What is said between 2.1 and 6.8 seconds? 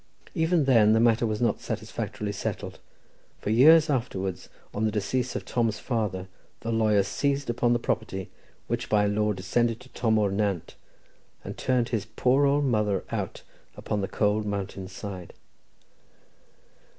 settled, for, years afterwards, on the decease of Tom's father, the